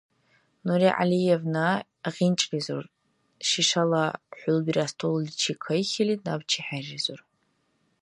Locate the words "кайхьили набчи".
5.63-6.61